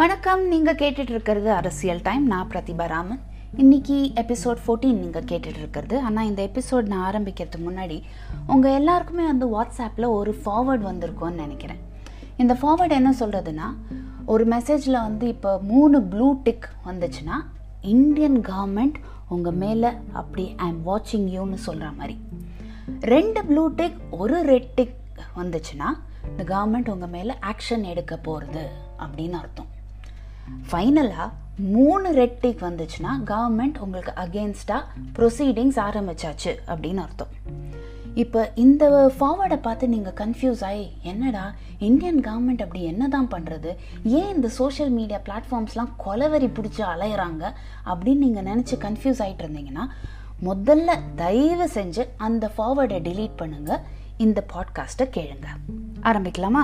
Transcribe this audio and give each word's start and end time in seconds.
வணக்கம். 0.00 0.42
நீங்கள் 0.48 0.74
கேட்டுட்டு 0.74 1.12
இருக்கிறது 1.14 1.52
அரசியல் 1.52 2.02
டைம். 2.02 2.26
நான் 2.26 2.48
பிரதிபா 2.48 2.86
ராமன். 2.86 3.20
இன்னைக்கு 3.56 4.12
எபிசோட் 4.14 4.60
ஃபோர்டீன் 4.66 5.00
நீங்கள் 5.00 5.22
கேட்டுட்டு 5.22 5.60
இருக்கிறது 5.62 5.98
ஆனால் 5.98 6.26
இந்த 6.26 6.48
எபிசோட் 6.50 6.86
நான் 6.92 7.04
ஆரம்பிக்கிறதுக்கு 7.10 7.64
முன்னாடி 7.66 8.02
உங்கள் 8.46 8.72
எல்லாருக்குமே 8.72 9.24
வந்து 9.26 9.46
வாட்ஸ்அப்பில் 9.54 10.06
ஒரு 10.08 10.32
ஃபார்வர்ட் 10.44 10.86
வந்திருக்கும்னு 10.90 11.42
நினைக்கிறேன். 11.44 11.80
இந்த 12.36 12.54
ஃபார்வர்ட் 12.60 12.96
என்ன 12.98 13.14
சொல்கிறதுனா 13.20 13.66
ஒரு 14.26 14.46
மெசேஜில் 14.46 14.98
வந்து 15.06 15.28
இப்போ 15.28 15.58
மூணு 15.72 16.02
ப்ளூ 16.02 16.28
டிக் 16.42 16.68
வந்துச்சுன்னா 16.86 17.38
இந்தியன் 17.80 18.40
கவர்மெண்ட் 18.40 18.94
உங்கள் 19.28 19.58
மேலே 19.64 19.88
அப்படி 20.12 20.54
ஐ 20.56 20.68
எம் 20.68 20.82
வாட்சிங் 20.86 21.28
யூன்னு 21.38 21.54
சொல்கிற 21.54 21.90
மாதிரி. 21.90 22.18
ரெண்டு 23.00 23.42
ப்ளூ 23.44 23.66
டிக் 23.68 23.98
ஒரு 24.10 24.42
ரெட் 24.52 24.70
டிக் 24.74 24.96
வந்துச்சுன்னா 25.36 25.90
இந்த 26.30 26.44
கவர்மெண்ட் 26.54 26.90
உங்கள் 26.96 27.14
மேலே 27.16 27.34
ஆக்ஷன் 27.52 27.82
எடுக்க 27.82 28.16
போகிறது 28.16 28.64
அப்படின்னு 28.98 29.32
அர்த்தம். 29.32 29.69
ஃபைனலாக 30.70 31.30
மூணு 31.56 32.12
ரெட் 32.12 32.38
டிக் 32.38 32.62
வந்துச்சுன்னா 32.62 33.12
கவர்மெண்ட் 33.24 33.78
உங்களுக்கு 33.78 34.12
அகேன்ஸ்டாக 34.16 34.82
ப்ரொசீடிங்ஸ் 35.16 35.78
ஆரம்பிச்சாச்சு 35.86 36.52
அப்படின்னு 36.66 36.96
அர்த்தம். 36.96 37.32
இப்போ 38.14 38.52
இந்த 38.54 39.12
ஃபார்வர்டை 39.20 39.56
பார்த்து 39.56 39.88
நீங்கள் 39.88 40.12
கன்ஃபியூஸ் 40.12 40.64
ஆகி 40.64 40.92
என்னடா 41.02 41.54
இந்தியன் 41.78 42.20
கவர்மெண்ட் 42.20 42.62
அப்படி 42.62 42.82
என்ன 42.82 43.08
தான் 43.08 43.28
பண்ணுறது 43.30 43.76
ஏன் 44.04 44.34
இந்த 44.34 44.48
சோஷியல் 44.48 44.90
மீடியா 44.90 45.18
பிளாட்ஃபார்ம்ஸ்லாம் 45.18 45.92
கொலவெறி 46.06 46.48
பிடிச்சி 46.48 46.82
அலையிறாங்க? 46.94 47.52
அப்படின்னு 47.86 48.24
நீங்கள் 48.24 48.44
நினச்சி 48.44 48.74
கன்ஃபியூஸ் 48.74 49.22
ஆகிட்டு 49.26 49.44
இருந்தீங்கன்னா 49.46 49.86
முதல்ல 50.44 51.00
தயவு 51.16 51.68
செஞ்சு 51.74 52.04
அந்த 52.16 52.50
ஃபார்வர்டை 52.58 53.00
டிலீட் 53.08 53.36
பண்ணுங்க. 53.36 53.82
இந்த 54.16 54.44
பாட்காஸ்ட்டை 54.52 55.06
கேளுங்க. 55.16 55.48
ஆரம்பிக்கலாமா? 56.02 56.62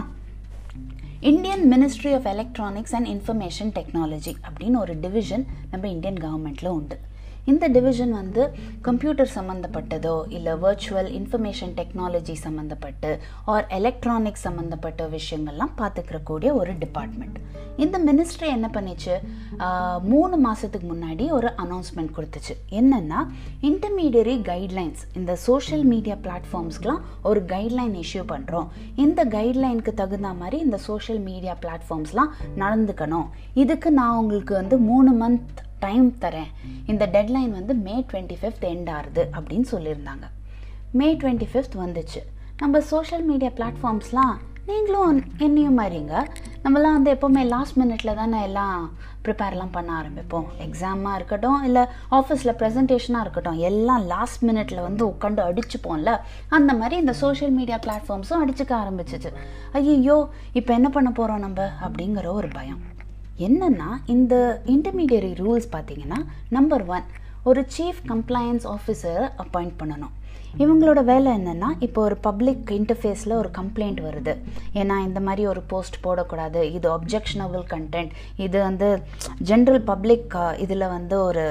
Indian 1.21 1.73
ministry 1.73 2.15
of 2.15 2.27
electronics 2.27 2.95
and 2.95 3.07
information 3.07 3.73
technology 3.75 4.35
அப்படின்னு 4.49 4.77
ஒரு 4.77 5.01
டிவிஷன் 5.01 5.47
நம்ம 5.71 5.89
இந்தியன் 5.89 6.15
கவர்மெண்ட்டில் 6.15 6.67
உண்டு. 6.67 6.99
இந்த 7.53 7.65
டிவிஷன் 7.69 8.15
வந்து 8.21 8.43
கம்ப்யூட்டர் 8.87 9.31
சம்மந்தப்பட்டதோ 9.35 10.17
இல்லை 10.37 10.55
வர்ச்சுவல் 10.65 11.11
இன்ஃபர்மேஷன் 11.19 11.75
டெக்னாலஜி 11.81 12.35
சம்மந்தப்பட்டு 12.47 13.11
ஆர் 13.53 13.67
எலக்ட்ரானிக்ஸ் 13.79 14.47
சம்மந்தப்பட்ட 14.47 15.05
விஷயங்கள்லாம் 15.17 15.77
பார்த்துக்கிறக்கூடிய 15.81 16.53
ஒரு 16.61 16.75
டிபார்ட்மெண்ட் 16.79 17.39
இந்த 17.85 17.97
மினிஸ்ட்ரி 18.09 18.49
என்ன 18.57 18.69
பண்ணிச்சு? 18.75 19.15
மூணு 20.13 20.37
மாதத்துக்கு 20.45 20.87
முன்னாடி 20.93 21.25
ஒரு 21.39 21.49
அனௌன்ஸ்மெண்ட் 21.65 22.15
கொடுத்துச்சு. 22.17 22.55
என்னென்னா 22.79 23.19
இன்டர்மீடியரி 23.69 24.37
கைட்லைன்ஸ் 24.51 25.03
இந்த 25.19 25.33
சோஷியல் 25.47 25.85
மீடியா 25.93 26.17
பிளாட்ஃபார்ம்ஸ்க்கெலாம் 26.27 27.03
ஒரு 27.31 27.43
கைட்லைன் 27.53 27.95
இஷ்யூ 28.05 28.25
பண்ணுறோம் 28.33 28.71
இந்த 29.05 29.21
கைட்லைனுக்கு 29.37 29.95
தகுந்த 30.01 30.33
மாதிரி 30.41 30.59
இந்த 30.67 30.81
சோஷியல் 30.89 31.23
மீடியா 31.29 31.57
பிளாட்ஃபார்ம்ஸ்லாம் 31.65 32.33
நடந்துக்கணும். 32.63 33.29
இதுக்கு 33.65 33.91
நான் 34.01 34.19
உங்களுக்கு 34.23 34.55
வந்து 34.61 34.79
மூணு 34.91 35.13
மந்த் 35.23 35.63
டைம் 35.85 36.09
தரேன். 36.25 36.51
இந்த 36.87 37.07
டெட்லைன் 37.15 37.53
வந்து 37.59 37.75
மே 37.87 38.05
டுவெண்ட்டி 38.11 38.37
ஃபிஃப்த் 38.41 38.67
எண்ட் 38.73 38.91
ஆகுது 38.97 39.25
அப்படின்னு 39.37 39.69
சொல்லியிருந்தாங்க. 39.75 40.27
மே 40.99 41.09
டுவெண்ட்டி 41.15 41.49
ஃபிஃப்த் 41.53 41.79
வந்துச்சு. 41.85 42.21
நம்ம 42.63 42.81
சோஷியல் 42.93 43.25
மீடியா 43.31 43.51
பிளாட்ஃபார்ம்ஸ்லாம் 43.57 44.37
நீங்களும் 44.69 45.19
என்னையும் 45.45 45.77
மாதிரிங்க 45.79 46.15
நம்மலாம் 46.65 46.97
வந்து 46.97 47.11
எப்போவுமே 47.13 47.43
லாஸ்ட் 47.53 47.77
மினிட்ல 47.81 48.15
தானே 48.21 48.39
எல்லாம் 48.47 48.79
ப்ரிப்பேர்லாம் 49.25 49.73
பண்ண 49.77 49.91
ஆரம்பிப்போம். 50.01 50.47
எக்ஸாமாக 50.65 51.19
இருக்கட்டும் 51.19 51.61
இல்லை 51.69 51.83
ஆஃபீஸில் 52.19 52.57
ப்ரெசன்டேஷனாக 52.61 53.25
இருக்கட்டும் 53.25 53.61
எல்லாம் 53.69 54.05
லாஸ்ட் 54.15 54.43
மினிட்ல 54.49 54.81
வந்து 54.89 55.05
உட்காந்து 55.13 55.43
அடிச்சுப்போம்ல 55.49 56.13
அந்த 56.59 56.75
மாதிரி 56.81 56.97
இந்த 57.05 57.13
சோஷியல் 57.23 57.55
மீடியா 57.59 57.79
பிளாட்ஃபார்ம்ஸும் 57.87 58.43
அடிச்சுக்க 58.45 58.75
ஆரம்பிச்சிச்சு. 58.83 59.33
ஐயோ 59.73 60.19
இப்போ 60.53 60.75
என்ன 60.75 60.91
பண்ண 60.99 61.11
போகிறோம் 61.11 61.45
நம்ம 61.47 61.69
அப்படிங்கிற 61.89 62.27
ஒரு 62.41 62.51
பயம். 62.59 62.83
என்னென்னா 63.47 63.89
இந்த 64.15 64.35
இன்டர்மீடியரி 64.75 65.33
ரூல்ஸ் 65.43 65.69
பார்த்தீங்கன்னா 65.75 66.21
நம்பர் 66.57 66.85
ஒன் 66.97 67.09
ஒரு 67.51 67.61
சீஃப் 67.77 68.01
கம்ப்ளையன்ஸ் 68.13 68.65
ஆஃபீஸரை 68.75 69.27
அப்பாயிண்ட் 69.43 69.77
பண்ணணும். 69.81 70.15
இவங்களோட 70.63 71.01
வேலை 71.11 71.31
என்னென்னா 71.39 71.69
இப்போ 71.87 72.01
ஒரு 72.09 72.17
பப்ளிக் 72.27 72.71
இன்டர்ஃபேஸில் 72.79 73.35
ஒரு 73.41 73.51
கம்ப்ளைண்ட் 73.59 74.01
வருது. 74.09 74.35
ஏன்னா 74.81 74.97
இந்த 75.09 75.21
மாதிரி 75.27 75.43
ஒரு 75.53 75.63
போஸ்ட் 75.73 75.99
போடக்கூடாது. 76.07 76.61
இது 76.77 76.89
அப்ஜெக்ஷனபிள் 76.97 77.65
கண்டென்ட் 77.75 78.13
இது 78.47 78.57
வந்து 78.69 78.89
ஜென்ரல் 79.51 79.83
பப்ளிக் 79.93 80.37
இதில் 80.65 80.93
வந்து 80.97 81.19
ஒரு 81.29 81.45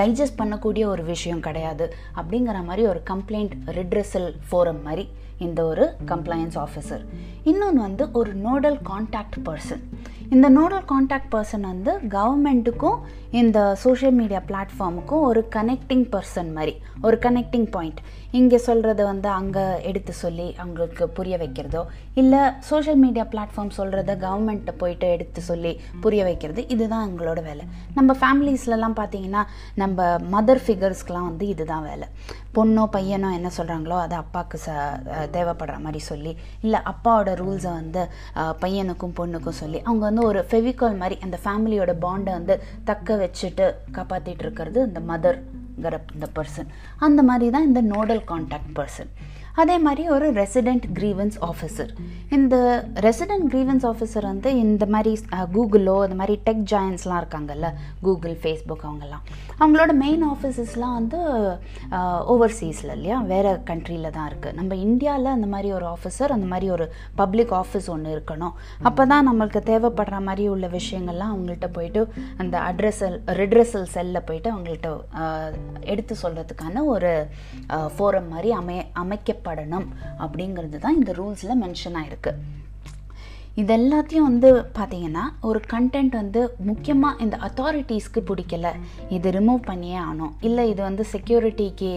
டைஜஸ்ட் 0.00 0.40
பண்ணக்கூடிய 0.40 0.84
ஒரு 0.94 1.02
விஷயம் 1.14 1.44
கிடையாது. 1.46 1.86
அப்படிங்கிற 2.20 2.58
மாதிரி 2.68 2.84
ஒரு 2.92 3.02
கம்ப்ளைண்ட் 3.12 3.54
ரிட்ரெஸல் 3.78 4.30
ஃபோரம் 4.48 4.82
மாதிரி 4.88 5.06
இந்த 5.46 5.60
ஒரு 5.70 5.84
கம்ப்ளையன்ஸ் 6.12 6.56
ஆஃபீஸர் 6.64 7.02
இன்னொன்று 7.50 7.80
வந்து 7.88 8.04
ஒரு 8.20 8.30
நோடல் 8.46 8.78
காண்டாக்ட் 8.90 9.38
பர்சன் 9.48 9.84
இந்த 10.34 10.46
நோடல் 10.48 10.84
காண்டாக்ட் 10.84 11.30
பர்சன் 11.34 11.62
வந்து 11.68 11.92
கவர்மெண்ட்டுக்கும் 12.14 12.98
இந்த 13.30 13.58
சோஷியல் 13.82 14.14
மீடியா 14.14 14.40
பிளாட்ஃபார்முக்கும் 14.48 15.24
ஒரு 15.28 15.40
கனெக்டிங் 15.56 16.04
பர்சன் 16.12 16.50
மாதிரி 16.52 16.74
ஒரு 17.02 17.16
கனெக்டிங் 17.16 17.66
பாயிண்ட் 17.74 18.00
இங்கே 18.30 18.58
சொல்கிறத 18.66 19.02
வந்து 19.02 19.28
அங்கே 19.28 19.62
எடுத்து 19.80 20.12
சொல்லி 20.12 20.46
அவங்களுக்கு 20.56 21.04
புரிய 21.08 21.34
வைக்கிறதோ 21.38 21.82
இல்லை 22.14 22.40
சோஷியல் 22.70 23.00
மீடியா 23.04 23.24
பிளாட்ஃபார்ம் 23.32 23.72
சொல்கிறத 23.76 24.16
கவர்மெண்ட்டை 24.24 24.74
போயிட்டு 24.76 25.06
எடுத்து 25.10 25.40
சொல்லி 25.40 25.72
புரிய 26.00 26.22
வைக்கிறது 26.24 26.62
இதுதான் 26.68 27.06
எங்களோட 27.08 27.42
வேலை. 27.42 27.64
நம்ம 27.94 28.16
ஃபேமிலிஸ்லலாம் 28.20 28.98
பார்த்தீங்கன்னா 29.00 29.44
நம்ம 29.74 30.18
மதர் 30.34 30.62
ஃபிகர்ஸ்க்கெலாம் 30.66 31.28
வந்து 31.30 31.46
இதுதான் 31.46 31.86
வேலை. 31.90 32.08
பொண்ணோ 32.56 32.84
பையனோ 32.94 33.28
என்ன 33.38 33.48
சொல்கிறாங்களோ 33.56 33.96
அது 34.04 34.14
அப்பாவுக்கு 34.14 34.58
ச 34.66 34.68
தேவைப்படுற 35.34 35.74
மாதிரி 35.84 36.00
சொல்லி 36.10 36.32
இல்லை 36.60 36.78
அப்பாவோட 36.92 37.32
ரூல்ஸை 37.42 37.72
வந்து 37.80 38.02
பையனுக்கும் 38.62 39.14
பொண்ணுக்கும் 39.18 39.58
சொல்லி 39.62 39.78
அவங்க 39.84 40.04
வந்து 40.08 40.17
ஒரு 40.22 40.40
ஃபெவிகால் 40.50 40.96
மாதிரி 40.96 41.16
அந்த 41.20 41.36
ஃபேமிலியோட 41.44 41.92
பாண்டை 41.98 42.32
வந்து 42.32 42.54
தக்க 42.84 43.16
வச்சுட்டு 43.16 43.66
காப்பாற்றிட்டு 43.92 44.44
இருக்கிறது 44.44 44.80
இந்த 44.86 45.00
மதர்ங்கிற 45.00 45.96
இந்த 46.14 46.28
பர்சன் 46.34 46.70
அந்த 46.98 47.22
மாதிரி 47.22 47.50
தான் 47.50 47.62
இந்த 47.62 47.82
நோடல் 47.94 48.24
காண்டாக்ட் 48.24 48.72
பர்சன் 48.74 49.10
அதே 49.62 49.76
மாதிரி 49.84 50.02
ஒரு 50.14 50.26
ரெசிடெண்ட் 50.40 50.86
கிரீவன்ஸ் 50.98 51.36
ஆஃபீஸர் 51.48 51.90
இந்த 52.36 52.56
ரெசிடெண்ட் 53.06 53.46
கிரீவன்ஸ் 53.52 53.84
ஆஃபீஸர் 53.90 54.26
வந்து 54.30 54.50
இந்த 54.64 54.84
மாதிரி 54.94 55.12
கூகுளோ 55.54 55.94
இந்த 56.06 56.16
மாதிரி 56.20 56.34
டெக் 56.48 56.64
ஜாயின்ஸ்லாம் 56.72 57.20
இருக்காங்கல்ல 57.22 57.68
கூகுள் 58.06 58.36
ஃபேஸ்புக் 58.42 58.84
அவங்கெல்லாம். 58.88 59.24
அவங்களோட 59.60 59.92
மெயின் 60.02 60.24
ஆஃபீஸஸ்லாம் 60.32 60.94
வந்து 60.98 61.20
ஓவர்சீஸில் 62.34 62.92
இல்லையா? 62.96 63.16
வேறு 63.32 63.52
கண்ட்ரியில் 63.70 64.14
தான் 64.16 64.28
இருக்குது 64.30 64.56
நம்ம 64.58 64.76
இந்தியாவில் 64.86 65.34
அந்த 65.36 65.48
மாதிரி 65.54 65.70
ஒரு 65.78 65.86
ஆஃபீஸர் 65.94 66.34
அந்த 66.36 66.48
மாதிரி 66.52 66.68
ஒரு 66.76 66.86
பப்ளிக் 67.22 67.54
ஆஃபீஸ் 67.62 67.88
ஒன்று 67.94 68.14
இருக்கணும். 68.16 68.54
அப்போ 68.90 69.02
தான் 69.12 69.26
நம்மளுக்கு 69.30 69.62
தேவைப்படுற 69.70 70.20
மாதிரி 70.28 70.46
உள்ள 70.54 70.68
விஷயங்கள்லாம் 70.78 71.32
அவங்கள்ட்ட 71.34 71.70
போயிட்டு 71.78 72.02
அந்த 72.44 72.56
அட்ரஸல் 72.68 73.18
ரிட்ரஸல் 73.40 73.88
செல்லில் 73.96 74.26
போயிட்டு 74.30 74.50
அவங்கள்ட்ட 74.54 74.92
எடுத்து 75.92 76.14
சொல்கிறதுக்கான 76.22 76.84
ஒரு 76.94 77.12
ஃபோரம் 77.96 78.30
மாதிரி 78.34 78.50
அமை 78.60 78.78
அமைக்கப்படணும் 79.48 79.86
அப்படிங்கிறது 80.24 80.78
தான் 80.84 80.98
இந்த 81.00 81.12
ரூல்ஸில் 81.20 81.60
மென்ஷன் 81.64 81.98
ஆயிருக்கு. 82.00 82.32
இது 83.60 83.72
எல்லாத்தையும் 83.78 84.26
வந்து 84.28 84.50
பார்த்தீங்கன்னா 84.76 85.22
ஒரு 85.48 85.60
கண்டென்ட் 85.72 86.14
வந்து 86.20 86.40
முக்கியமாக 86.68 87.22
இந்த 87.24 87.36
அத்தாரிட்டிஸ்க்கு 87.46 88.20
பிடிக்கல. 88.28 88.68
இது 89.16 89.28
ரிமூவ் 89.36 89.62
பண்ணியே 89.70 89.96
ஆகணும். 90.04 90.32
இல்லை 90.48 90.64
இது 90.72 90.80
வந்து 90.88 91.04
செக்யூரிட்டிக்கு 91.12 91.90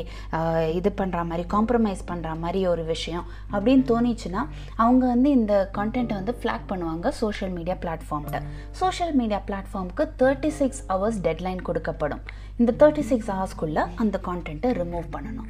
இது 0.80 0.92
பண்ணுற 1.02 1.20
மாதிரி 1.32 1.46
காம்ப்ரமைஸ் 1.56 2.02
பண்ணுற 2.12 2.32
மாதிரி 2.44 2.62
ஒரு 2.72 2.86
விஷயம் 2.94 3.26
அப்படின்னு 3.54 3.86
தோணிச்சுன்னா 3.92 4.44
அவங்க 4.84 5.04
வந்து 5.14 5.30
இந்த 5.40 5.54
கண்டென்ட்டை 5.78 6.18
வந்து 6.22 6.36
ஃப்ளாக் 6.40 6.66
பண்ணுவாங்க 6.72 7.14
சோஷியல் 7.22 7.54
மீடியா 7.58 7.78
பிளாட்ஃபார்ம்கிட்ட 7.86 8.42
சோஷியல் 8.82 9.16
மீடியா 9.22 9.42
பிளாட்ஃபார்முக்கு 9.50 10.06
தேர்ட்டி 10.24 10.52
சிக்ஸ் 10.62 10.82
ஹவர்ஸ் 10.92 11.22
டெட்லைன் 11.28 11.64
கொடுக்கப்படும். 11.70 12.24
இந்த 12.62 12.72
தேர்ட்டி 12.82 13.04
சிக்ஸ் 13.12 13.32
ஹவர்ஸ்க்குள்ளே 13.36 13.84
அந்த 14.02 14.16
கான்டென்ட்டை 14.28 14.72
ரிமூவ் 14.82 15.08
பண்ணணும். 15.16 15.50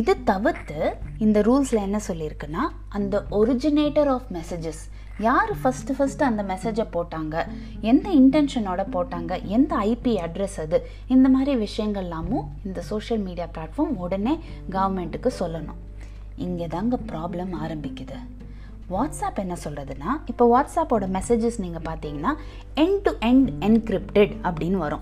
இது 0.00 0.12
தவிர்த்து 0.30 0.78
இந்த 1.26 1.38
ரூல்ஸில் 1.50 1.86
என்ன 1.88 1.98
சொல்லியிருக்குன்னா 2.08 2.64
அந்த 2.98 3.16
ஒரிஜினேட்டர் 3.40 4.10
ஆஃப் 4.16 4.28
மெசேஜஸ் 4.38 4.82
யார் 5.18 5.56
ஃபஸ்ட்டு 5.56 5.94
ஃபஸ்ட்டு 5.98 6.22
அந்த 6.22 6.42
மெசேஜை 6.42 6.86
போட்டாங்க? 6.92 7.46
எந்த 7.80 8.10
இன்டென்ஷனோட 8.10 8.84
போட்டாங்க? 8.92 9.44
எந்த 9.44 9.76
ஐபி 9.76 10.14
அட்ரஸ் 10.26 10.60
அது? 10.60 10.88
இந்த 11.08 11.28
மாதிரி 11.28 11.66
விஷயங்கள்லாமும் 11.66 12.44
இந்த 12.64 12.82
சோஷியல் 12.82 13.22
மீடியா 13.22 13.46
பிளாட்ஃபார்ம் 13.54 13.96
உடனே 13.96 14.38
கவர்மெண்ட்டுக்கு 14.70 15.30
சொல்லணும். 15.40 15.80
இங்கே 16.36 16.66
தாங்க 16.66 16.98
ப்ராப்ளம் 17.12 17.52
ஆரம்பிக்குது. 17.62 18.16
வாட்ஸ்அப் 18.90 19.34
என்ன 19.34 19.56
சொல்கிறதுனா 19.64 20.10
இப்போ 20.26 20.44
வாட்ஸ்அப்போட 20.52 21.06
மெசேஜஸ் 21.18 21.58
நீங்கள் 21.58 21.82
பார்த்தீங்கன்னா 21.82 22.34
எண்ட் 22.76 23.00
டு 23.02 23.10
எண்ட் 23.10 23.50
என்கிரிப்டட் 23.60 24.36
அப்படின்னு 24.42 24.76
வரும். 24.76 25.00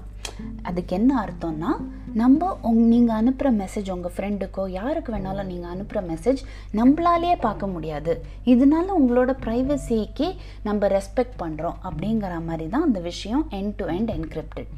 அதுக்கு 0.63 0.97
என்ன 0.97 1.25
அர்த்தம்னா 1.25 1.71
நம்ம 2.15 2.59
உங் 2.63 2.83
நீங்கள் 2.89 3.17
அனுப்புகிற 3.17 3.51
மெசேஜ் 3.57 3.91
உங்கள் 3.93 4.13
ஃப்ரெண்டுக்கோ 4.17 4.69
யாருக்கு 4.69 5.13
வேணாலும் 5.13 5.51
நீங்கள் 5.53 5.71
அனுப்புகிற 5.71 6.01
மெசேஜ் 6.13 6.41
நம்மளாலேயே 6.75 7.37
பார்க்க 7.41 7.67
முடியாது. 7.67 8.25
இதனால 8.45 8.87
உங்களோட 9.01 9.33
ப்ரைவசிக்கு 9.45 10.35
நம்ம 10.63 10.89
ரெஸ்பெக்ட் 10.89 11.37
பண்ணுறோம் 11.39 11.77
அப்படிங்கிற 11.89 12.45
மாதிரி 12.45 12.69
தான் 12.69 12.83
அந்த 12.83 13.01
விஷயம் 13.01 13.47
எண்ட் 13.51 13.73
டு 13.77 13.87
எண்ட் 13.87 14.11
என்கிரிப்டட் 14.17 14.71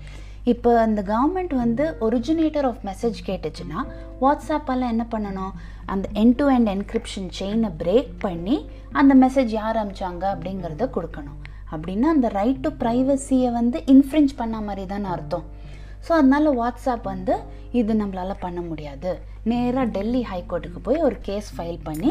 இப்போ 0.44 0.80
அந்த 0.80 1.02
கவர்மெண்ட் 1.02 1.54
வந்து 1.54 1.96
ஒரிஜினேட்டர் 2.00 2.66
ஆஃப் 2.70 2.80
மெசேஜ் 2.84 3.18
கேட்டுச்சுன்னா 3.26 3.80
வாட்ஸ்அப்பால் 4.20 4.88
என்ன 4.88 5.06
பண்ணணும்? 5.10 5.52
அந்த 5.86 6.08
என் 6.12 6.34
டு 6.34 6.48
எண்ட் 6.48 6.70
என்கிரிப்ஷன் 6.74 7.28
செயினை 7.28 7.70
பிரேக் 7.78 8.12
பண்ணி 8.18 8.68
அந்த 8.92 9.14
மெசேஜ் 9.26 9.46
யார் 9.46 9.76
அமிச்சாங்க 9.76 10.24
அப்படிங்கிறத 10.34 10.88
கொடுக்கணும். 10.96 11.38
அப்படின்னா 11.70 12.08
அந்த 12.16 12.28
ரைட் 12.28 12.60
டு 12.60 12.68
ப்ரைவசியை 12.68 13.52
வந்து 13.52 13.82
இன்ஃப்ரிஞ்ச் 13.86 14.32
பண்ண 14.36 14.60
மாதிரி 14.60 14.86
தானே 14.86 15.08
அர்த்தம். 15.08 15.60
ஸோ 16.06 16.10
அதனால் 16.18 16.48
வாட்ஸ்அப் 16.60 17.06
வந்து 17.12 17.34
இது 17.80 17.92
நம்மளால் 18.00 18.42
பண்ண 18.44 18.60
முடியாது. 18.70 19.10
நேராக 19.50 19.86
டெல்லி 19.96 20.22
ஹைகோர்ட்டுக்கு 20.32 20.80
போய் 20.88 21.04
ஒரு 21.06 21.16
கேஸ் 21.28 21.48
ஃபைல் 21.56 21.78
பண்ணி 21.88 22.10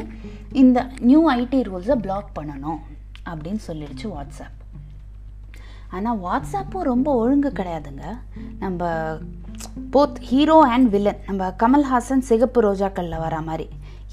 இந்த 0.61 0.79
நியூ 1.09 1.21
ஐடி 1.39 1.59
ரூல்ஸை 1.69 1.97
பிளாக் 2.05 2.31
பண்ணணும் 2.39 2.79
அப்படின்னு 3.31 3.61
சொல்லிடுச்சு 3.69 4.07
வாட்ஸ்அப் 4.15 4.57
ஆனால் 5.97 6.19
வாட்ஸ்அப்பும் 6.25 6.89
ரொம்ப 6.91 7.07
ஒழுங்கு 7.21 7.49
கிடையாதுங்க. 7.59 8.05
நம்ம 8.63 8.89
போத் 9.93 10.19
ஹீரோ 10.29 10.57
அண்ட் 10.73 10.87
வில்லன் 10.93 11.21
நம்ம 11.29 11.49
கமல்ஹாசன் 11.63 12.27
சிகப்பு 12.29 12.59
ரோஜாக்களில் 12.67 13.23
வர 13.25 13.35
மாதிரி. 13.49 13.67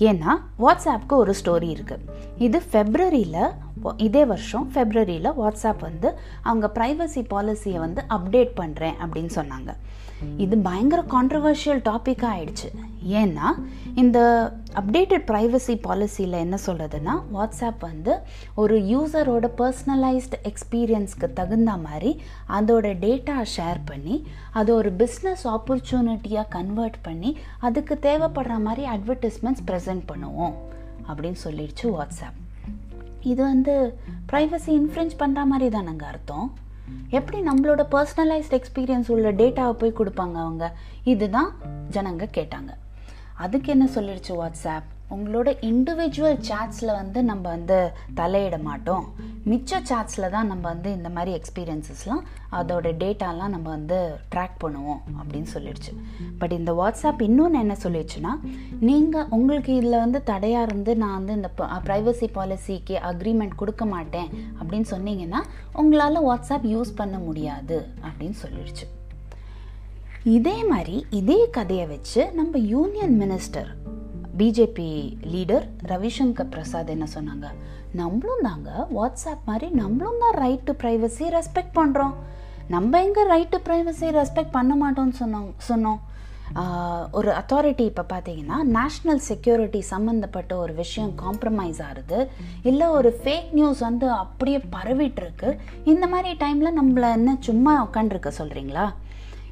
ஏன்னா 0.09 0.33
வாட்ஸ்அப்புக்கு 0.65 1.15
ஒரு 1.23 1.33
ஸ்டோரி 1.41 1.69
இருக்குது 1.77 2.05
இது 2.47 2.59
ஃபெப்ரவரியில் 2.71 3.41
இதே 3.97 4.25
வருஷம் 4.25 4.67
ஃபெப்ரவரியில் 4.75 5.35
வாட்ஸ்அப் 5.41 5.83
வந்து 5.89 6.09
அவங்க 6.43 6.67
ப்ரைவசி 6.79 7.23
பாலிசியை 7.35 7.79
வந்து 7.79 8.03
அப்டேட் 8.17 8.53
பண்ணுறேன் 8.61 8.97
அப்படின்னு 9.05 9.33
சொன்னாங்க. 9.41 9.73
இது 10.45 10.59
பயங்கர 10.59 11.01
கான்ட்ரவர்ஷியல் 11.13 11.81
டாப்பிக்காக 11.89 12.31
ஆயிடுச்சு. 12.35 12.69
ஏன்னா 13.21 13.49
இந்த 13.95 14.19
அப்டேட்டட் 14.81 15.27
ப்ரைவசி 15.29 15.75
பாலிசியில் 15.87 16.41
என்ன 16.45 16.59
சொல்கிறதுனா 16.67 17.15
வாட்ஸ்அப் 17.35 17.79
வந்து 17.79 18.15
ஒரு 18.55 18.77
யூசரோட 18.95 19.51
பர்சனலைஸ்டு 19.61 20.41
எக்ஸ்பீரியன்ஸ்க்கு 20.51 21.33
தகுந்த 21.33 21.77
மாதிரி 21.77 22.21
அதோட 22.49 22.93
டேட்டா 23.07 23.37
ஷேர் 23.57 23.81
பண்ணி 23.85 24.25
அது 24.53 24.75
ஒரு 24.75 24.93
பிஸ்னஸ் 25.05 25.47
ஆப்பர்ச்சுனிட்டியாக 25.55 26.49
கன்வெர்ட் 26.49 26.99
பண்ணி 27.03 27.39
அதுக்கு 27.61 27.97
தேவைப்படுற 28.09 28.59
மாதிரி 28.59 28.85
அட்வர்டைஸ்மெண்ட்ஸ் 28.97 29.67
ப்ரெசென்ட் 29.71 30.05
பண்ணுவோம் 30.13 30.55
அப்படின்னு 31.09 31.41
சொல்லிடுச்சு 31.45 31.87
வாட்ஸ்அப் 31.89 32.48
இது 33.21 33.43
வந்து 33.43 33.99
ப்ரைவசி 34.33 34.67
இன்ஃப்ரெஞ்ச் 34.67 35.11
பண்ணுற 35.19 35.45
மாதிரி 35.45 35.79
தானங்க 35.79 36.03
அர்த்தம். 36.03 36.55
எப்படி 37.09 37.41
நம்மளோட 37.41 37.87
பர்சனலைஸ்ட் 37.91 38.61
எக்ஸ்பீரியன்ஸ் 38.61 39.11
உள்ள 39.11 39.33
டேட்டாவை 39.33 39.73
போய் 39.73 39.93
கொடுப்பாங்க 39.93 40.35
அவங்க? 40.35 40.77
இதுதான் 41.05 41.55
ஜனங்க 41.91 42.29
கேட்டாங்க. 42.35 42.69
அதுக்கு 43.35 43.71
என்ன 43.71 43.89
சொல்லிடுச்சு 43.95 44.29
வாட்ஸ்அப் 44.29 44.97
உங்களோட 45.17 45.49
இண்டிவிஜுவல் 45.69 46.41
சேட்ஸில் 46.49 46.97
வந்து 47.01 47.23
நம்ம 47.23 47.49
வந்து 47.49 47.77
தலையிட 48.17 48.57
மாட்டோம். 48.63 49.05
மிச்ச 49.51 49.81
சாட்ஸில் 49.91 50.31
தான் 50.31 50.47
நம்ம 50.47 50.65
வந்து 50.69 50.89
இந்த 50.93 51.09
மாதிரி 51.09 51.31
எக்ஸ்பீரியன்சஸ்லாம் 51.39 52.23
அதோட 52.53 52.89
டேட்டாலாம் 53.03 53.55
நம்ம 53.55 53.69
வந்து 53.69 53.99
ட்ராக் 54.35 54.59
பண்ணுவோம் 54.65 55.01
அப்படின்னு 55.19 55.49
சொல்லிடுச்சு. 55.55 55.93
பட் 56.39 56.53
இந்த 56.53 56.73
வாட்ஸ்அப் 56.81 57.23
இன்னொன்று 57.23 57.59
என்ன 57.59 57.77
சொல்லிடுச்சுன்னா 57.83 58.33
நீங்கள் 58.81 59.27
உங்களுக்கு 59.31 59.75
இதில் 59.75 60.03
வந்து 60.05 60.23
தடையாக 60.23 60.67
இருந்து 60.69 60.97
நான் 60.97 61.17
வந்து 61.25 61.35
இந்த 61.39 61.51
ப்ரைவசி 61.87 62.29
பாலிசிக்கு 62.39 62.97
அக்ரிமெண்ட் 63.13 63.59
கொடுக்க 63.63 63.85
மாட்டேன் 63.85 64.31
அப்படின்னு 64.61 64.91
சொன்னீங்கன்னா 64.91 65.43
உங்களால் 65.73 66.25
வாட்ஸ்அப் 66.29 66.69
யூஸ் 66.75 66.95
பண்ண 66.95 67.19
முடியாது 67.19 67.79
அப்படின்னு 68.09 68.39
சொல்லிடுச்சு. 68.45 68.87
இதே 70.25 70.65
மாதிரி 70.65 71.07
இதே 71.11 71.51
கதையை 71.51 71.87
வச்சு 71.87 72.23
நம்ம 72.33 72.59
union 72.59 73.15
minister 73.21 73.71
BJP 74.39 74.91
leader 75.33 75.67
Ravishankar 75.91 76.51
Prasad 76.55 76.93
என்ன 76.95 77.07
சொன்னாங்க? 77.15 77.47
நம்மளும் 78.01 78.45
தாங்க 78.49 78.71
வாட்ஸ்அப் 78.97 79.47
மாதிரி 79.51 79.69
நம்மளும் 79.81 80.21
தான் 80.25 80.37
ரைட் 80.43 80.67
டு 80.69 80.75
ப்ரைவசி 80.83 81.27
ரெஸ்பெக்ட் 81.37 81.79
பண்ணுறோம் 81.81 82.15
நம்ம 82.75 83.01
எங்கே 83.07 83.23
ரைட் 83.33 83.53
டு 83.55 83.61
ப்ரைவசி 83.69 84.09
ரெஸ்பெக்ட் 84.19 84.57
பண்ண 84.59 84.73
மாட்டோம்னு 84.83 85.17
சொன்னோம் 85.23 85.49
சொன்னோம். 85.71 86.01
ஒரு 87.19 87.31
அத்தாரிட்டி 87.39 87.85
இப்போ 87.91 88.05
பார்த்தீங்கன்னா 88.13 88.59
நேஷ்னல் 88.77 89.23
செக்யூரிட்டி 89.31 89.81
சம்மந்தப்பட்ட 89.91 90.53
ஒரு 90.65 90.75
விஷயம் 90.83 91.11
காம்ப்ரமைஸ் 91.23 91.81
ஆகுது. 91.89 92.19
இல்லை 92.71 92.87
ஒரு 92.99 93.11
ஃபேக் 93.23 93.51
நியூஸ் 93.59 93.81
வந்து 93.89 94.07
அப்படியே 94.23 94.61
பரவிட்டுருக்கு 94.77 95.51
இந்த 95.93 96.05
மாதிரி 96.15 96.33
டைமில் 96.45 96.79
நம்மளை 96.81 97.11
என்ன 97.19 97.37
சும்மா 97.49 97.75
உட்காண்டிருக்க 97.87 98.33
சொல்கிறீங்களா 98.41 98.87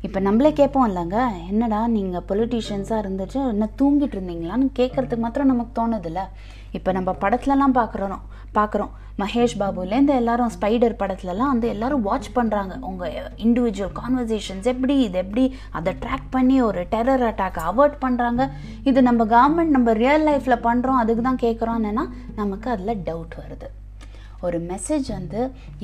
இப்போ 0.04 0.18
நம்மளே 0.26 0.50
கேட்போம் 0.58 0.86
இல்லைங்க. 0.90 1.18
என்னடா 1.50 1.80
நீங்கள் 1.96 2.24
பொலிட்டீஷியன்ஸாக 2.28 3.02
இருந்துட்டு 3.04 3.40
என்ன 3.54 3.68
தூங்கிட்டு 3.80 4.16
இருந்தீங்களான்னு 4.16 4.68
கேட்குறதுக்கு 4.78 5.24
மாத்திரம் 5.24 5.52
நமக்கு 5.52 5.72
தோணுதில்ல. 5.80 6.22
இப்போ 6.78 6.92
நம்ம 6.98 7.10
படத்துலலாம் 7.24 7.76
பார்க்குறோம் 7.80 8.24
பார்க்குறோம் 8.58 8.92
மகேஷ் 9.20 9.54
பாபுலேருந்து 9.60 10.14
எல்லாரும் 10.20 10.52
ஸ்பைடர் 10.54 10.96
படத்துலலாம் 11.00 11.52
வந்து 11.52 11.68
எல்லாரும் 11.74 12.04
வாட்ச் 12.08 12.28
பண்ணுறாங்க 12.38 12.74
உங்கள் 12.88 13.14
இண்டிவிஜுவல் 13.44 13.94
கான்வர்சேஷன்ஸ் 14.00 14.68
எப்படி 14.72 14.96
இது 15.06 15.18
எப்படி 15.22 15.44
அதை 15.78 15.92
ட்ராக் 16.02 16.28
பண்ணி 16.36 16.56
ஒரு 16.68 16.82
டெரர் 16.94 17.24
அட்டாக் 17.30 17.60
அவாய்ட் 17.70 17.96
பண்ணுறாங்க 18.04 18.44
இது 18.90 19.08
நம்ம 19.08 19.26
கவர்மெண்ட் 19.34 19.76
நம்ம 19.78 19.94
ரியல் 20.02 20.26
லைஃப்பில் 20.28 20.64
பண்ணுறோம் 20.68 21.00
அதுக்கு 21.02 21.24
தான் 21.28 21.42
கேட்குறோம் 21.46 21.80
என்னென்னா 21.80 22.06
நமக்கு 22.42 22.70
அதில் 22.76 23.02
டவுட் 23.08 23.36
வருது. 23.42 23.68
ஒரு 24.46 24.58
மெசேஜ் 24.70 25.08
வந்து 25.18 25.40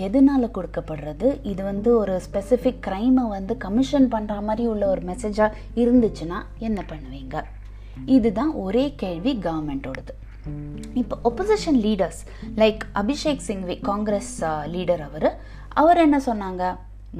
எதனால் 0.06 0.54
கொடுக்கப்படுறது? 0.56 1.28
இது 1.52 1.62
வந்து 1.62 1.90
ஒரு 1.98 2.14
ஸ்பெசிஃபிக் 2.26 2.82
க்ரைமை 2.86 3.24
வந்து 3.36 3.56
கமிஷன் 3.56 4.08
பண்ணுற 4.14 4.36
மாதிரி 4.48 4.66
உள்ள 4.72 4.84
ஒரு 4.94 5.02
மெசேஜாக 5.10 5.56
இருந்துச்சுன்னா 5.82 6.40
என்ன 6.68 6.84
பண்ணுவீங்க? 6.92 7.42
இதுதான் 8.16 8.52
ஒரே 8.64 8.84
கேள்வி 9.02 9.34
கவர்மெண்ட்டோடது 9.46 10.14
இப்போ 11.00 11.16
opposition 11.28 11.80
leaders 11.86 12.22
like 12.62 12.82
Abhishek 13.02 13.44
Singhvi 13.48 13.76
Congress 13.90 14.32
leader 14.74 15.02
அவர் 15.08 15.28
அவர் 15.82 16.02
என்ன 16.06 16.20
சொன்னாங்க? 16.26 16.62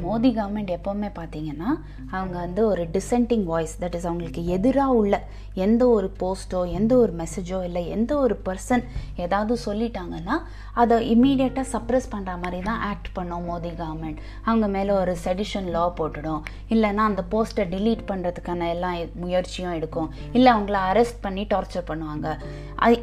மோடி 0.00 0.28
கவர்மெண்ட் 0.36 0.70
எப்போவுமே 0.76 1.08
பார்த்தீங்கன்னா 1.18 1.70
அவங்க 2.10 2.38
வந்து 2.38 2.66
ஒரு 2.66 2.88
டிசென்டிங் 2.96 3.44
வாய்ஸ் 3.44 3.74
தட் 3.80 3.94
இஸ் 3.94 4.06
அவங்களுக்கு 4.06 4.46
எதிராக 4.46 4.92
உள்ள 4.92 5.14
எந்த 5.54 5.82
ஒரு 5.88 6.08
போஸ்ட்டோ 6.20 6.60
எந்த 6.78 6.96
ஒரு 6.96 7.12
மெசேஜோ 7.12 7.64
இல்லை 7.64 7.88
எந்த 7.88 8.12
ஒரு 8.18 8.40
பர்சன் 8.46 8.84
ஏதாவது 9.16 9.58
சொல்லிட்டாங்கன்னா 9.66 10.36
அதை 10.82 10.96
இம்மீடியட்டாக 11.14 11.66
சப்ரெஸ் 11.74 12.08
பண்ணுற 12.14 12.34
மாதிரி 12.44 12.60
தான் 12.62 12.80
ஆக்ட் 12.90 13.10
பண்ணோம் 13.18 13.46
மோடி 13.50 13.72
கவர்மெண்ட் 13.82 14.20
அவங்க 14.44 14.68
மேலே 14.76 14.92
ஒரு 14.92 15.16
செடிஷன் 15.24 15.68
லா 15.76 15.84
போட்டுடும். 16.00 16.42
இல்லைன்னா 16.70 17.04
அந்த 17.10 17.24
போஸ்ட்டை 17.30 17.66
டிலீட் 17.74 18.08
பண்ணுறதுக்கான 18.10 18.68
எல்லா 18.68 18.92
முயற்சியும் 19.24 19.72
எடுக்கும். 19.72 20.12
இல்லை 20.32 20.52
அவங்கள 20.52 20.78
அரெஸ்ட் 20.90 21.20
பண்ணி 21.20 21.44
டார்ச்சர் 21.54 21.90
பண்ணுவாங்க. 21.90 22.38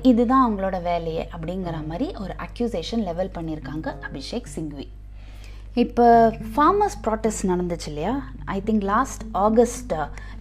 இதுதான் 0.02 0.46
அவங்களோட 0.46 0.82
வேலையே 0.82 1.28
அப்படிங்கிற 1.36 1.88
மாதிரி 1.88 2.14
ஒரு 2.24 2.36
அக்யூசேஷன் 2.48 3.06
லெவல் 3.10 3.36
பண்ணியிருக்காங்க 3.38 3.94
அபிஷேக் 4.10 4.50
சிங்வி. 4.56 4.88
இப்போ 5.82 6.06
ஃபார்மர்ஸ் 6.54 6.96
ப்ராட்டஸ்ட் 7.06 7.44
நடந்துச்சு 7.50 7.88
இல்லையா? 7.92 8.14
I 8.56 8.56
think 8.68 8.86
last 8.92 9.24
August 9.46 9.94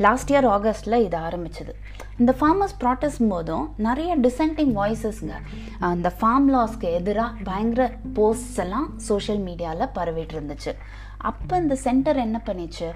last 0.04 0.30
year 0.32 0.46
ஆகஸ்ட்டில் 0.54 0.96
இது 1.06 1.18
ஆரம்பிச்சது. 1.28 1.72
இந்த 2.20 2.32
ஃபார்மர்ஸ் 2.38 2.76
ப்ராட்டஸ்ட் 2.82 3.22
போதும் 3.32 3.66
நிறைய 3.86 4.12
டிசென்டிங் 4.26 4.72
வாய்ஸஸ்ங்க 4.78 5.34
அந்த 5.90 6.10
ஃபார்ம் 6.20 6.48
லாஸ்க்கு 6.54 6.88
எதிராக 7.00 7.44
பயங்கர 7.48 7.86
போஸ்ட்ஸ் 8.18 8.58
எல்லாம் 8.64 8.88
சோஷியல் 9.08 9.42
மீடியாவில் 9.48 9.92
பரவிட்டு 9.98 10.36
இருந்துச்சு. 10.38 10.74
அப்போ 11.30 11.54
இந்த 11.64 11.76
சென்டர் 11.86 12.24
என்ன 12.26 12.40
பண்ணிச்சு? 12.48 12.88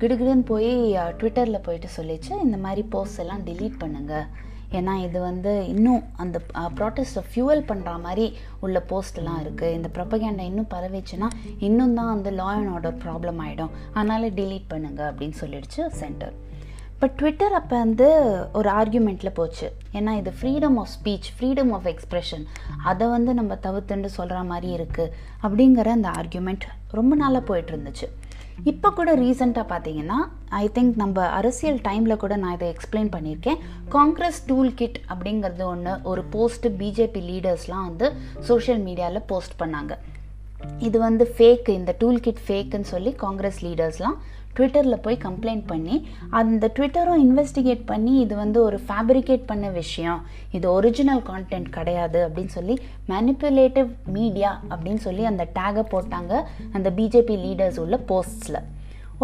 கிடுகிடுன்னு 0.00 0.46
போய் 0.52 0.72
ட்விட்டரில் 1.20 1.64
போயிட்டு 1.68 1.90
சொல்லிச்சு 1.98 2.32
இந்த 2.46 2.56
மாதிரி 2.66 2.84
போஸ்ட் 2.96 3.22
எல்லாம் 3.24 3.44
டிலீட் 3.50 3.80
பண்ணுங்கள் 3.84 4.26
ஏன்னா 4.72 4.94
இது 5.06 5.18
வந்து 5.20 5.52
இன்னும் 5.66 6.02
அந்த 6.16 6.38
ப்ராட்டஸ்ட்டை 6.78 7.22
ஃபியூவல் 7.30 7.62
பண்ணுற 7.70 7.92
மாதிரி 8.00 8.26
உள்ள 8.60 8.78
போஸ்ட்லாம் 8.90 9.40
இருக்குது 9.44 9.74
இந்த 9.74 9.90
ப்ரொப்பகேண்டா 9.98 10.46
இன்னும் 10.50 10.72
பரவிச்சுன்னா 10.74 11.28
இன்னும் 11.58 11.94
தான் 11.94 12.14
அந்த 12.16 12.30
லா 12.30 12.48
அண்ட் 12.56 12.72
ஆர்டர் 12.74 12.98
ப்ராப்ளம் 13.04 13.40
ஆகிடும் 13.46 13.74
அதனால் 13.94 14.34
டிலீட் 14.40 14.68
பண்ணுங்க 14.74 15.02
அப்படின்னு 15.10 15.38
சொல்லிடுச்சு 15.42 15.84
சென்டர் 16.02 16.34
பட் 17.00 17.16
ட்விட்டர் 17.20 17.54
அப்போ 17.58 17.76
வந்து 17.78 18.06
ஒரு 18.58 18.68
ஆர்கியூமெண்ட்டில் 18.80 19.36
போச்சு. 19.38 19.66
ஏன்னா 19.98 20.12
இது 20.20 20.30
freedom 20.38 20.76
of 20.82 20.92
speech 20.94 21.28
freedom 21.38 21.72
of 21.76 21.88
expression 21.92 22.44
அதை 22.90 23.06
வந்து 23.08 23.34
நம்ம 23.34 23.58
தவிர்த்துண்டு 23.66 24.10
சொல்கிற 24.18 24.38
மாதிரி 24.52 24.70
இருக்குது 24.76 25.12
அப்படிங்கிற 25.42 25.90
அந்த 25.98 26.10
ஆர்கியூமெண்ட் 26.20 26.64
ரொம்ப 26.98 27.16
நாளாக 27.22 27.44
போயிட்டு 27.50 27.72
இருந்துச்சு. 27.74 28.08
இப்போ 28.64 28.90
கூட 28.90 29.14
ரீசெண்டாக 29.14 29.70
பார்த்தீங்கன்னா 29.72 30.18
ஐ 30.48 30.68
திங்க் 30.74 30.94
நம்ம 30.96 31.26
அரசியல் 31.28 31.80
டைமில் 31.88 32.16
கூட 32.16 32.36
நான் 32.36 32.54
இதை 32.54 32.74
எக்ஸ்பிளைன் 32.74 33.10
பண்ணியிருக்கேன். 33.14 33.58
காங்கிரஸ் 33.88 34.46
டூல் 34.46 34.74
கிட் 34.74 34.98
அப்படிங்கிறது 35.08 35.62
ஒன்று 35.62 36.00
ஒரு 36.02 36.22
போஸ்ட்டு 36.32 36.72
பிஜேபி 36.80 37.22
லீடர்ஸ்லாம் 37.30 37.86
வந்து 37.88 38.12
சோஷியல் 38.40 38.80
மீடியாவில் 38.80 39.26
போஸ்ட் 39.26 39.60
பண்ணாங்க. 39.62 39.94
இது 40.78 40.98
வந்து 40.98 41.34
ஃபேக்கு 41.38 41.68
இந்த 41.68 41.94
டூல் 41.98 42.20
கிட் 42.20 42.42
ஃபேக்குன்னு 42.46 42.92
சொல்லி 42.94 43.12
காங்கிரஸ் 43.12 43.60
லீடர்ஸ்லாம் 43.66 44.16
ட்விட்டரில் 44.56 45.02
போய் 45.04 45.18
கம்ப்ளைண்ட் 45.24 45.64
பண்ணி 45.72 45.96
அந்த 46.40 46.70
ட்விட்டரும் 46.76 47.22
இன்வெஸ்டிகேட் 47.26 47.82
பண்ணி 47.92 48.14
இது 48.24 48.34
வந்து 48.42 48.58
ஒரு 48.62 48.78
ஃபேப்ரிகேட் 48.86 49.44
பண்ண 49.50 49.68
விஷயம். 49.80 50.20
இது 50.58 50.66
ஒரிஜினல் 50.72 51.22
கான்டென்ட் 51.30 51.68
கிடையாது 51.78 52.20
அப்படின்னு 52.28 52.54
சொல்லி 52.58 52.76
மேனிப்புலேட்டிவ் 53.12 53.90
மீடியா 54.18 54.52
அப்படின்னு 54.70 55.02
சொல்லி 55.08 55.24
அந்த 55.32 55.46
டேகை 55.58 55.84
போட்டாங்க 55.92 56.32
அந்த 56.72 56.90
பிஜேபி 57.00 57.36
லீடர்ஸ் 57.44 57.80
உள்ள 57.84 57.98
போஸ்ட்ஸில் 58.12 58.60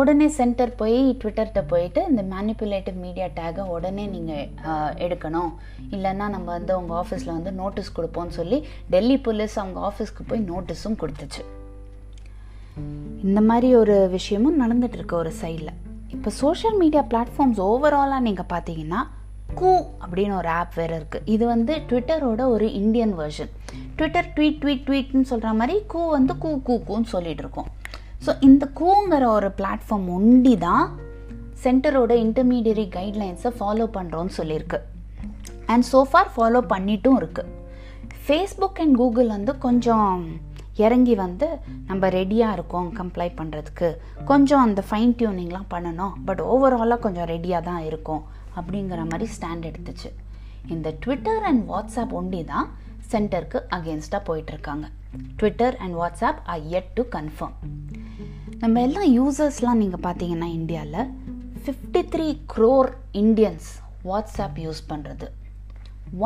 உடனே 0.01 0.27
சென்டர் 0.37 0.71
போய் 0.81 0.99
ட்விட்டர்கிட்ட 1.23 1.63
போயிட்டு 1.73 2.01
இந்த 2.11 2.23
மேனிப்புலேட்டிவ் 2.35 2.99
மீடியா 3.07 3.27
டேகை 3.39 3.65
உடனே 3.75 4.05
நீங்கள் 4.13 4.95
எடுக்கணும். 5.07 5.51
இல்லைன்னா 5.95 6.29
நம்ம 6.35 6.47
வந்து 6.57 6.73
உங்கள் 6.81 6.99
ஆஃபீஸில் 7.03 7.37
வந்து 7.39 7.53
நோட்டீஸ் 7.63 7.97
கொடுப்போம்னு 7.97 8.39
சொல்லி 8.41 8.61
டெல்லி 8.95 9.19
போலீஸ் 9.27 9.59
அவங்க 9.63 9.81
ஆஃபீஸ்க்கு 9.89 10.29
போய் 10.31 10.47
நோட்டீஸும் 10.53 11.01
கொடுத்துச்சு. 11.03 11.43
இந்த 13.23 13.41
மாதிரி 13.41 13.77
ஒரு 13.77 14.09
விஷயமும் 14.09 14.61
நடந்துகிட்ருக்கு 14.61 15.13
ஒரு 15.13 15.33
சைடில் 15.43 15.73
இப்போ 16.09 16.31
சோஷியல் 16.31 16.77
மீடியா 16.77 17.03
பிளாட்ஃபார்ம்ஸ் 17.11 17.61
ஓவராலாக 17.61 18.21
நீங்கள் 18.21 18.51
பார்த்தீங்கன்னா 18.53 19.01
கூ 19.55 19.71
அப்படின்னு 20.03 20.37
ஒரு 20.37 20.49
ஆப் 20.49 20.75
வேறு 20.75 20.95
இருக்குது 20.99 21.23
இது 21.25 21.47
வந்து 21.47 21.75
ட்விட்டரோட 21.89 22.43
ஒரு 22.49 22.73
Indian 22.73 23.15
version 23.19 23.51
Twitter 23.97 24.29
tweet 24.37 24.59
tweet 24.63 24.85
ட்வீட்னு 24.87 25.21
சொல்கிற 25.21 25.53
மாதிரி 25.53 25.83
கூ 25.87 26.11
வந்து 26.11 26.39
கூ 26.39 26.61
கூ 26.61 26.81
கூன்னு 26.89 27.03
சொல்லிட்டு 27.03 27.43
இருக்கோம். 27.43 27.67
ஸோ 28.27 28.31
இந்த 28.41 28.69
கூங்கிற 28.81 29.25
ஒரு 29.25 29.49
பிளாட்ஃபார்ம் 29.49 30.07
ஒண்டி 30.07 30.59
தான் 30.59 30.97
சென்டரோட 31.63 32.13
இன்டர்மீடியரி 32.27 32.87
கைட்லைன்ஸை 32.99 33.53
ஃபாலோ 33.59 33.87
பண்ணுறோன்னு 33.97 34.33
சொல்லியிருக்கு 34.37 34.79
அண்ட் 35.67 35.85
சோஃபார் 35.93 36.31
ஃபாலோ 36.37 36.63
பண்ணிட்டும் 36.69 37.19
இருக்குது 37.21 37.51
ஃபேஸ்புக் 38.27 38.81
அண்ட் 38.81 38.97
கூகுள் 38.97 39.27
வந்து 39.27 39.59
கொஞ்சம் 39.59 40.41
இறங்கி 40.85 41.15
வந்து 41.15 41.47
நம்ம 41.89 42.09
ரெடியாக 42.19 42.57
இருக்கோம் 42.57 42.89
கம்ப்ளை 42.99 43.29
பண்ணுறதுக்கு 43.39 43.89
கொஞ்சம் 44.31 44.65
அந்த 44.67 44.85
ஃபைன் 44.89 45.15
டியூனிங்லாம் 45.19 45.71
பண்ணணும். 45.75 46.15
பட் 46.29 46.43
ஓவராலாக 46.53 47.01
கொஞ்சம் 47.07 47.29
ரெடியாக 47.33 47.67
தான் 47.71 47.83
இருக்கும் 47.89 48.23
அப்படிங்கிற 48.57 49.03
மாதிரி 49.11 49.27
ஸ்டாண்ட் 49.37 49.69
எடுத்துச்சு. 49.71 50.11
இந்த 50.75 50.89
ட்விட்டர் 51.05 51.45
அண்ட் 51.51 51.63
வாட்ஸ்அப் 51.73 52.15
ஒண்டி 52.21 52.45
தான் 52.45 52.69
சென்டருக்கு 53.13 53.61
அகேன்ஸ்டாக 53.77 54.23
போயிட்டுருக்காங்க. 54.29 54.87
Twitter 55.41 55.77
and 55.85 55.97
WhatsApp 56.01 56.41
I 56.57 56.59
had 56.79 56.91
to 56.95 57.03
confirm 57.17 57.57
நம்ம 58.63 58.81
எல்லாம் 58.87 59.09
யூசர்ஸ்லாம் 59.19 59.81
நீங்கள் 59.83 60.05
பார்த்தீங்கன்னா 60.07 60.49
இந்தியாவில் 60.59 61.09
fifty 61.65 62.03
three 62.13 62.27
crore 62.55 62.91
Indians 63.13 63.69
WhatsApp 64.05 64.59
use 64.67 64.83
பண்ணுறது 64.91 65.27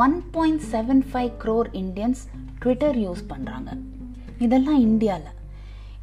one 0.03 0.15
point 0.35 0.63
seven 0.73 1.03
five 1.11 1.31
crore 1.43 1.69
Indians 1.73 2.21
Twitter 2.59 2.97
use 3.05 3.23
பண்ணுறாங்க 3.29 3.69
இதெல்லாம் 4.45 4.79
இந்தியாவில் 4.87 5.33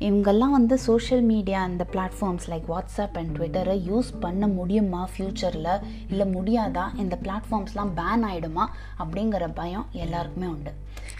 இவங்கெல்லாம் 0.07 0.55
வந்து 0.57 0.77
சோஷியல் 0.87 1.23
மீடியா 1.31 1.59
அந்த 1.63 1.83
பிளாட்ஃபார்ம்ஸ் 1.93 2.47
லைக் 2.53 2.67
வாட்ஸ்அப் 2.73 3.17
அண்ட் 3.21 3.31
ட்விட்டரை 3.37 3.77
யூஸ் 3.91 4.09
பண்ண 4.25 4.47
முடியுமா 4.57 5.03
ஃப்யூச்சரில் 5.13 5.71
இல்லை 6.11 6.27
முடியாதா? 6.37 6.85
இந்த 7.03 7.15
பிளாட்ஃபார்ம்ஸ்லாம் 7.23 7.93
பேன் 8.01 8.25
ஆகிடுமா 8.31 8.65
அப்படிங்கிற 9.03 9.47
பயம் 9.61 9.87
எல்லாருக்குமே 10.05 10.49
உண்டு. 10.55 10.73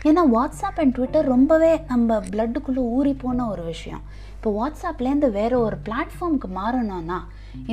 ஏன்னா 0.09 0.25
வாட்ஸ்அப் 0.37 0.81
அண்ட் 0.83 0.95
ட்விட்டர் 0.97 1.31
ரொம்பவே 1.35 1.71
நம்ம 1.93 2.19
பிளட்டுக்குள்ளே 2.33 2.85
ஊறி 2.97 3.15
போன 3.23 3.47
ஒரு 3.53 3.65
விஷயம். 3.73 4.03
இப்போ 4.37 4.51
வாட்ஸ்அப்லேருந்து 4.59 5.31
வேறு 5.39 5.57
ஒரு 5.67 5.77
பிளாட்ஃபார்முக்கு 5.87 6.51
மாறணும்னா 6.59 7.21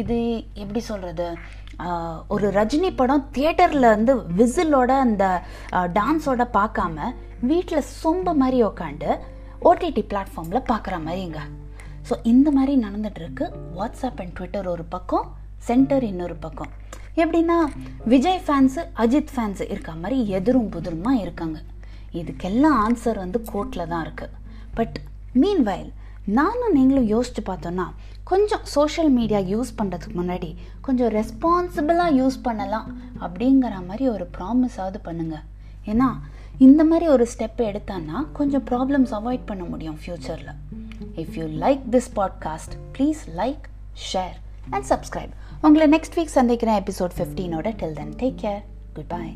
இது 0.02 0.20
எப்படி 0.64 0.84
சொல்கிறது 0.92 1.28
ஒரு 2.28 2.48
ரஜினி 2.60 2.90
படம் 2.96 3.28
தியேட்டரில் 3.36 3.94
வந்து 3.96 4.14
விசிலோட 4.40 4.92
அந்த 5.08 5.26
டான்ஸோட 6.00 6.44
பார்க்காம 6.58 7.12
வீட்டில் 7.52 7.88
சொம்ப 8.04 8.34
மாதிரி 8.42 8.58
உக்காண்டு 8.64 9.12
ஓடிடி 9.70 10.04
பிளாட்ஃபார்மில் 10.12 10.68
பார்க்குற 10.72 10.96
மாதிரிங்க. 11.06 11.42
ஸோ 12.08 12.14
இந்த 12.32 12.48
மாதிரி 12.58 12.74
நடந்துகிட்ருக்கு 12.86 13.46
வாட்ஸ்அப் 13.78 14.22
அண்ட் 14.24 14.36
ட்விட்டர் 14.38 14.70
ஒரு 14.74 14.84
பக்கம் 14.94 15.28
சென்டர் 15.68 16.06
இன்னொரு 16.12 16.36
பக்கம். 16.46 16.72
எப்படின்னா 17.22 17.58
விஜய் 18.14 18.42
ஃபேன்ஸு 18.46 18.84
அஜித் 19.04 19.34
ஃபேன்ஸு 19.36 19.66
இருக்க 19.74 19.92
மாதிரி 20.04 20.18
எதிரும் 20.38 20.72
புதிருமா 20.76 21.14
இருக்காங்க. 21.24 21.58
இதுக்கெல்லாம் 22.22 22.78
ஆன்சர் 22.86 23.22
வந்து 23.24 23.40
கோர்ட்டில் 23.52 23.90
தான் 23.92 24.04
இருக்குது 24.06 24.34
பட் 24.80 24.98
மீன் 25.42 25.64
வயல் 25.70 25.92
நானும் 26.40 26.76
நீங்களும் 26.78 27.12
யோசிச்சு 27.14 27.42
பார்த்தோன்னா 27.50 27.86
கொஞ்சம் 28.32 28.66
சோஷியல் 28.74 29.12
மீடியா 29.20 29.40
யூஸ் 29.54 29.72
பண்ணுறதுக்கு 29.80 30.18
முன்னாடி 30.20 30.50
கொஞ்சம் 30.88 31.12
ரெஸ்பான்சிபிளாக 31.20 32.18
யூஸ் 32.20 32.38
பண்ணலாம் 32.48 32.90
அப்படிங்கிற 33.26 33.74
மாதிரி 33.88 34.06
ஒரு 34.16 34.28
ப்ராமிஸாவது 34.38 35.00
பண்ணுங்கள் 35.08 35.46
ஏன்னா 35.86 36.10
இந்த 36.60 36.82
மாதிரி 36.84 37.08
ஒரு 37.08 37.26
ஸ்டெப் 37.34 37.62
எடுத்தான்னா 37.62 38.18
கொஞ்சம் 38.34 38.66
ப்ராப்ளம்ஸ் 38.66 39.14
அவாய்ட் 39.14 39.46
பண்ண 39.46 39.64
முடியும் 39.64 39.98
ஃப்யூச்சரில் 39.98 40.52
if 41.16 41.36
you 41.38 41.46
like 41.66 41.84
this 41.90 42.10
podcast 42.16 42.76
please 42.98 43.24
like 43.36 43.66
share 44.12 44.38
and 44.70 44.88
subscribe 44.90 45.34
உங்களை 45.62 45.88
நெக்ஸ்ட் 45.90 46.18
வீக் 46.18 46.36
சந்திக்கிறேன் 46.36 46.80
episode 46.84 47.18
ஃபிஃப்டீனோட 47.18 47.74
till 47.82 47.94
then 47.94 48.14
take 48.16 48.38
care 48.42 48.62
goodbye 49.08 49.34